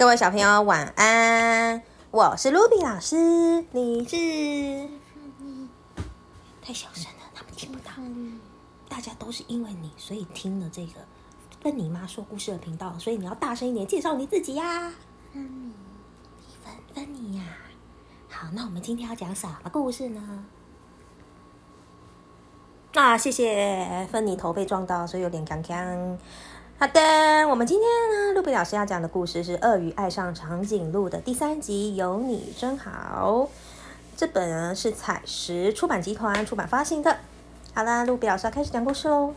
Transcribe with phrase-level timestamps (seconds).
[0.00, 3.16] 各位小朋友晚安，我是卢比老师，
[3.72, 4.16] 你是？
[6.62, 7.90] 太小声了，他们听不到。
[8.88, 10.92] 大家都是因为你，所以听了这个
[11.62, 14.90] 跟你妈说故事的频道，所以你要大声一点介绍你自己呀。
[15.34, 15.74] 芬妮，
[16.64, 17.44] 芬芬妮呀，
[18.30, 20.46] 好，那我们今天要讲什么故事呢？
[22.94, 26.18] 啊，谢谢芬妮头被撞到，所以有点刚刚。
[26.80, 33.50] 好的，我们今天呢，陆比老师要讲的故事是《鳄鱼爱上长颈鹿》的第三集，有你真好。
[34.16, 37.18] 这本呢是彩石出版集团出版发行的。
[37.74, 39.34] 好啦，陆比老师要开始讲故事喽。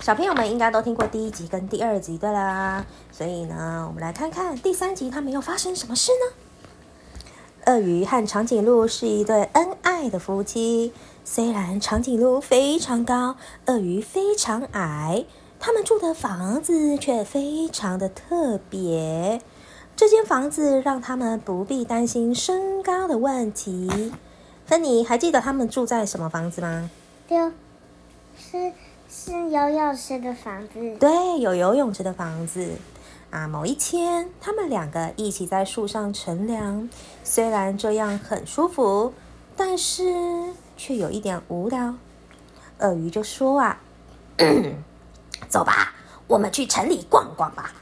[0.00, 7.72] 小朋友们应该都听过第一集跟第二集对啦，所以呢，我们来看看第三集他们又发生什么事呢？
[7.72, 10.92] 鳄鱼和长颈鹿是一对恩爱的夫妻。
[11.24, 13.36] 虽然长颈鹿非常高，
[13.66, 15.24] 鳄鱼非常矮，
[15.66, 19.40] 他们住的房子却非常的特别。
[19.96, 24.12] 这间房子让他们不必担心身高的问题。
[24.66, 26.90] 芬妮，还记得他们住在什么房子吗？
[27.26, 27.38] 对，
[28.36, 28.74] 是
[29.08, 30.96] 是游泳池的房子。
[31.00, 32.72] 对，有游泳池的房子。
[33.30, 36.90] 啊，某一天，他们两个一起在树上乘凉。
[37.22, 39.14] 虽然这样很舒服，
[39.56, 40.12] 但是
[40.76, 41.94] 却有一点无聊。
[42.80, 43.80] 鳄鱼就说：“啊，
[45.48, 45.94] 走吧，
[46.26, 47.72] 我们去城里逛逛吧。”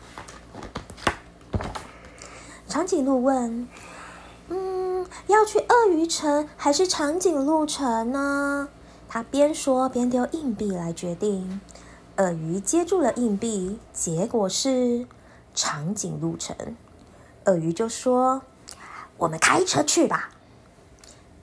[2.68, 3.68] 长颈鹿问
[4.48, 8.68] ：“嗯，要去鳄鱼城还是长颈鹿城呢？”
[9.08, 11.60] 他边说边丢硬币来决定。
[12.16, 15.06] 鳄鱼接住了硬币，结果是。
[15.54, 16.56] 长颈鹿城，
[17.44, 18.40] 鳄鱼就说
[19.18, 20.30] ：“我们开车去吧。”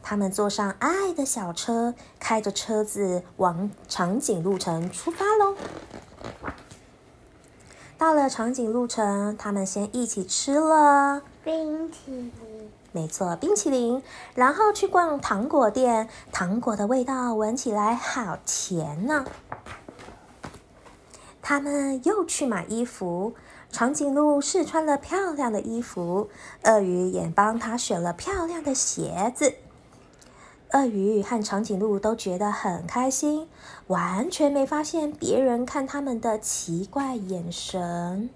[0.09, 5.55] 他们坐上爱的小车，开着车子往长颈鹿城出发喽。
[7.95, 14.01] 到了长颈鹿城，他们先一起吃了冰淇淋，没错，冰淇淋。
[14.33, 19.23] 然后去逛糖果店，糖果的味道闻起来好甜呢。
[21.39, 23.35] 他们又去买衣服。
[23.71, 26.29] 长颈鹿试穿了漂亮的衣服，
[26.63, 29.53] 鳄鱼也帮他选了漂亮的鞋子。
[30.71, 33.49] 鳄鱼和长颈鹿都觉得很开心，
[33.87, 38.29] 完全没发现别人看他们的奇怪眼神。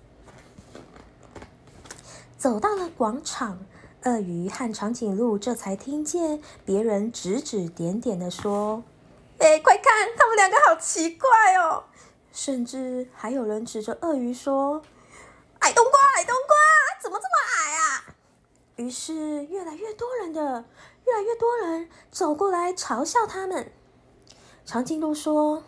[2.36, 3.60] 走到了广场，
[4.04, 8.84] 鳄鱼和长颈鹿这才听见别人指指点点的说
[9.38, 11.84] ：“哎，快看，他们两个好奇怪哦！”
[12.34, 14.82] 甚至还有人指着鳄鱼说。
[15.60, 16.56] 矮冬瓜，矮冬瓜，
[17.02, 18.16] 怎么这么矮啊？
[18.76, 20.66] 于是越来越多人的，
[21.06, 23.72] 越来越多人走过来嘲笑他们。
[24.66, 25.64] 长颈鹿说：“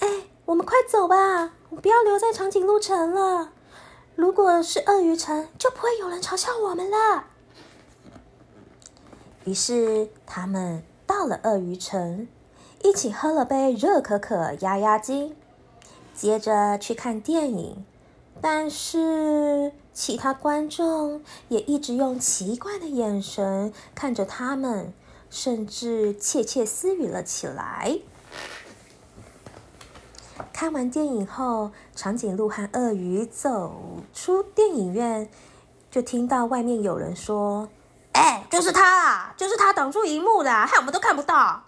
[0.00, 1.52] 哎，我们快走吧，
[1.82, 3.52] 不要留在长颈鹿城了。
[4.14, 7.24] 如果是鳄鱼城，就不会有人嘲笑我们了。”
[9.44, 12.28] 于是他们到了鳄鱼城，
[12.82, 15.34] 一起喝了杯热可可压压惊，
[16.14, 17.86] 接着去看电影。
[18.42, 24.94] 但是其他观众也一直用奇怪的眼神看着他们，
[25.28, 27.98] 甚至窃窃私语了起来。
[30.52, 35.28] 看完电影后，长颈鹿和鳄鱼走出电影院，
[35.90, 37.68] 就听到外面有人说
[38.14, 41.64] ：“哎，就是他啊，就是他挡住荧幕的，害我们都看不到。”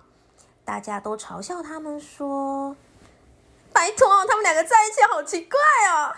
[0.65, 2.77] 大家都嘲笑他们说
[3.75, 5.59] ：“拜托，他们两个在一起好奇怪
[5.91, 6.15] 哦。”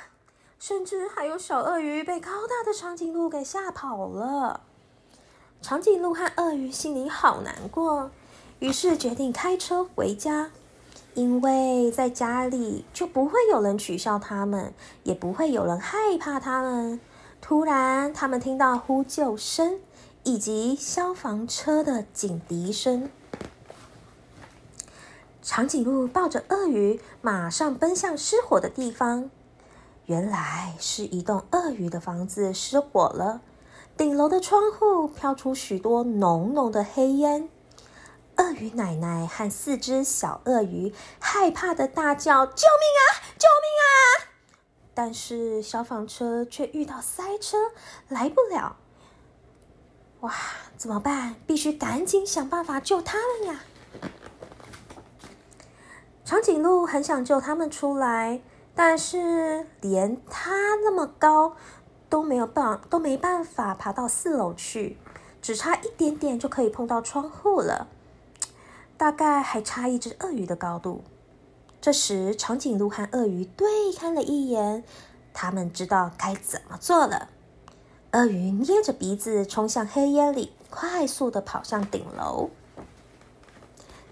[0.62, 4.60] 甚至还有小鳄鱼被高大的长颈鹿给吓跑了。
[5.60, 8.12] 长颈鹿和鳄鱼心里好难过，
[8.60, 10.52] 于是决定开车回家，
[11.14, 17.00] 因为在家里就不会有人取笑他们，也不会有人害怕他们。
[17.40, 19.80] 突然，他们听到呼救声
[20.22, 23.10] 以及消防车的警笛声。
[25.42, 29.28] 长颈鹿抱着鳄鱼，马上奔向失火的地方。
[30.12, 33.40] 原来是一栋鳄鱼的房子失火了，
[33.96, 37.48] 顶楼的窗户飘出许多浓浓的黑烟。
[38.36, 43.02] 鳄鱼奶奶和四只小鳄鱼害怕的大叫：“救命啊！
[43.38, 43.88] 救命啊！”
[44.92, 47.56] 但是消防车却遇到塞车，
[48.08, 48.76] 来不了。
[50.20, 50.34] 哇，
[50.76, 51.36] 怎么办？
[51.46, 53.60] 必须赶紧想办法救他们呀！
[56.22, 58.42] 长颈鹿很想救他们出来。
[58.74, 60.50] 但是连它
[60.82, 61.54] 那么高
[62.08, 64.96] 都没有办都没办法爬到四楼去，
[65.40, 67.88] 只差一点点就可以碰到窗户了，
[68.96, 71.02] 大概还差一只鳄鱼的高度。
[71.80, 74.84] 这时，长颈鹿和鳄鱼对看了一眼，
[75.34, 77.28] 他们知道该怎么做了。
[78.12, 82.50] 鳄鱼捏着鼻子冲向黑烟里，快速的跑向顶楼。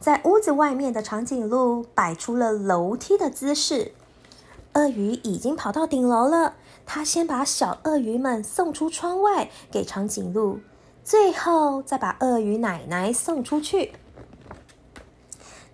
[0.01, 3.93] 在屋子外面的长颈鹿摆出了楼梯的姿势。
[4.75, 6.55] 鳄鱼已经跑到顶楼了，
[6.87, 10.61] 他先把小鳄鱼们送出窗外给长颈鹿，
[11.03, 13.93] 最后再把鳄鱼奶奶送出去。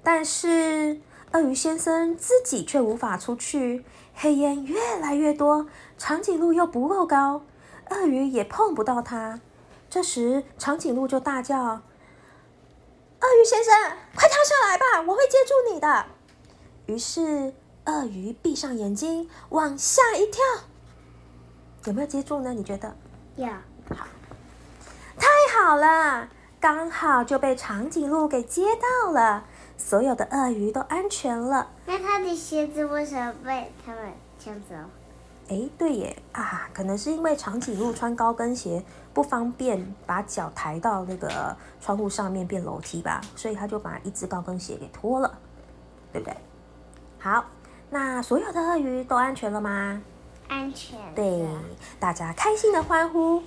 [0.02, 1.00] 但是
[1.32, 3.84] 鳄鱼先生自己却无法出去，
[4.14, 5.66] 黑烟越来越多，
[5.98, 7.42] 长颈鹿又不够高，
[7.90, 9.40] 鳄鱼也碰不到它。
[9.90, 11.58] 这时，长颈鹿就大叫
[13.20, 13.74] ：“鳄鱼先生，
[14.14, 16.06] 快跳下来吧，我会接住你的。”
[16.86, 17.52] 于是，
[17.86, 20.42] 鳄鱼闭上眼睛，往下一跳。
[21.84, 22.52] 有没有接住呢？
[22.52, 22.94] 你觉得？
[23.36, 23.46] 有。
[23.46, 24.06] 好，
[25.16, 26.28] 太好了，
[26.60, 29.44] 刚好就被长颈鹿给接到了。
[29.78, 31.68] 所有的鳄鱼都安全了。
[31.84, 34.74] 那他的鞋子为什么被他们抢走？
[35.48, 38.82] 哎，对耶啊，可能是因为长颈鹿穿高跟鞋
[39.14, 45.38] 不方便把脚抬到那个窗户上面变楼梯吧，所以他就把一只高跟鞋给脱了，
[46.12, 46.36] 对不对？
[47.20, 47.44] 好，
[47.98, 50.02] 那所有的鳄鱼都安全了吗？
[50.48, 50.98] 安全。
[51.14, 51.48] 对，
[51.98, 53.42] 大家开心的欢呼：“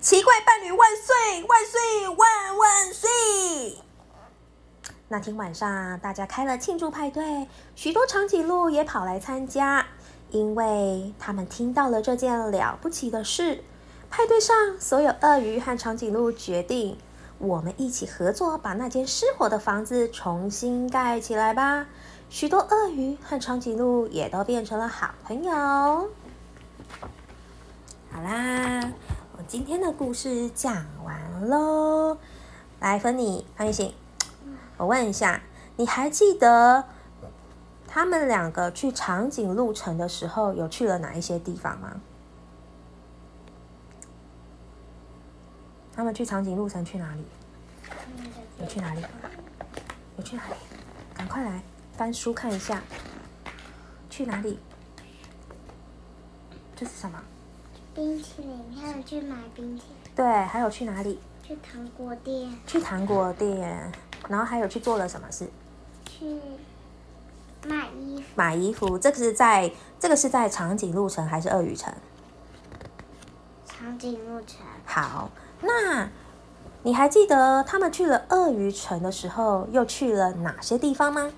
[0.00, 1.42] 奇怪伴侣万岁！
[1.42, 2.08] 万岁！
[2.10, 3.82] 万万岁！”
[5.08, 9.84] 那天晚上，大家开了庆祝派对，许多长颈鹿也跑来参加，
[10.30, 13.64] 因为他们听到了这件了不起的事。
[14.08, 16.96] 派对上，所有鳄鱼和长颈鹿决定，
[17.38, 21.86] 我们一起合作，把那间失火的房子重新盖起来吧。
[22.30, 25.52] 许多鳄鱼和长颈鹿也都变成了好朋友。
[25.52, 26.06] 好
[28.22, 28.92] 啦，
[29.36, 32.16] 我今天的故事讲完喽。
[32.78, 33.92] 来，芬妮，潘玉醒。
[34.76, 35.42] 我问一下，
[35.74, 36.84] 你还记得
[37.88, 42.00] 他们两个去长颈鹿城的时候，有去了哪一些地方吗？
[45.92, 47.24] 他们去长颈鹿城去哪里？
[48.60, 49.02] 有去哪里？
[50.16, 50.54] 有去哪里？
[51.12, 51.60] 赶快来
[52.00, 52.82] 翻书看一下，
[54.08, 54.58] 去哪里？
[56.74, 57.20] 这是什么？
[57.94, 60.14] 冰淇淋，还有去买冰淇淋。
[60.16, 61.18] 对，还有去哪里？
[61.46, 62.50] 去糖果店。
[62.66, 63.92] 去糖果店。
[64.30, 65.50] 然后还有去做了什么事？
[66.06, 66.40] 去
[67.66, 68.22] 买衣服。
[68.34, 71.92] 买衣服，这个是在这个是在长颈鹿城还是鳄鱼城？
[73.66, 74.62] 长颈鹿城。
[74.86, 75.30] 好，
[75.60, 76.08] 那
[76.82, 81.30] 你还记得他们去了鳄鱼城的时候，又去了哪些地方吗？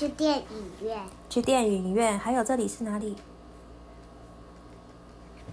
[0.00, 0.46] 去电影
[0.80, 0.98] 院。
[1.28, 3.14] 去电影院，还有这里是哪里？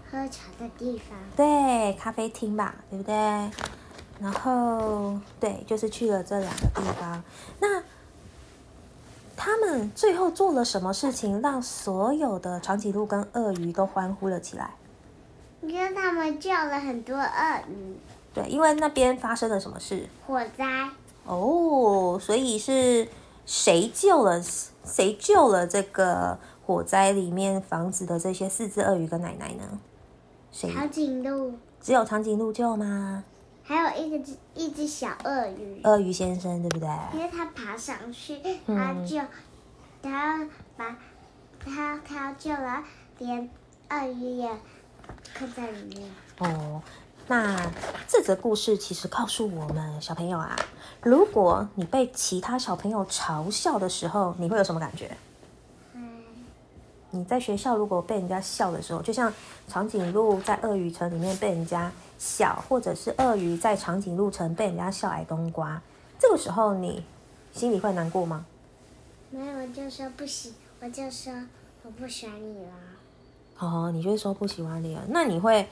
[0.09, 1.17] 喝茶的地方。
[1.35, 3.13] 对，咖啡厅吧，对不对？
[4.21, 7.21] 然后，对，就是去了这两个地方。
[7.59, 7.83] 那
[9.35, 14.75] 他们最后做了什么事情，让所有的长颈鹿跟鳄鱼都欢呼了起来？
[15.61, 17.97] 因为他们救了很多鳄鱼。
[18.33, 20.07] 对，因为那边发生了什么事？
[20.25, 20.89] 火灾。
[21.25, 23.05] 哦，所以是
[23.47, 24.43] 谁救了
[24.83, 29.79] 谁救了这个火灾里面房子的这些四只鳄鱼跟奶奶呢？
[30.51, 30.71] 谁？
[30.71, 31.53] 长颈鹿。
[31.79, 33.23] 只有长颈鹿救吗？
[33.63, 36.89] 还有一个只一只小鳄鱼，鳄鱼先生对不对？
[37.13, 39.17] 因为他爬上去，他就
[40.01, 40.97] 他要把
[41.59, 42.83] 他他要救了，
[43.19, 43.49] 连
[43.89, 44.49] 鳄鱼也
[45.37, 46.09] 困在里面。
[46.39, 46.81] 哦，
[47.29, 47.69] 那
[48.07, 50.55] 这则故事其实告诉我们小朋友啊，
[51.01, 55.11] 如果你被其他小朋友嘲笑的时候，你会有什么感觉？
[57.11, 59.33] 你在学校如果被人家笑的时候，就像
[59.67, 65.81] 长颈鹿在鳄鱼城里面被人家笑，或者是鳄鱼在长颈鹿城被人家笑矮冬瓜，
[66.17, 67.03] 这个时候你
[67.53, 68.45] 心里会难过吗？
[69.31, 71.33] 没有，我就说不喜，我就说
[71.83, 72.71] 我不喜欢你了。
[73.59, 75.67] 哦，你就说不喜欢你了，那你会？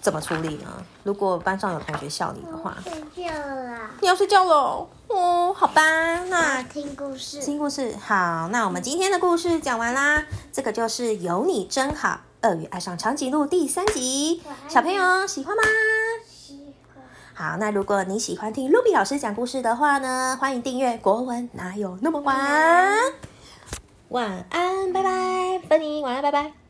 [0.00, 0.70] 怎么处理呢？
[1.02, 2.92] 如果班上有同学笑你的话，睡
[3.24, 3.90] 觉了。
[4.00, 4.88] 你要睡觉了？
[5.08, 5.82] 哦，好吧，
[6.24, 7.40] 那听故事。
[7.40, 10.24] 听故事，好，那我们今天的故事讲完啦。
[10.52, 15.62] 这个就是有你真好，鳄鱼爱上长颈鹿第三集，小朋友喜欢吗？
[16.26, 17.04] 喜欢。
[17.34, 22.36] 好，那如果你喜欢听 Ruby 老师讲故事的话呢，欢迎订阅《国文哪有那么晚》。
[24.08, 26.65] 晚安，拜拜，芬妮，晚安，拜拜。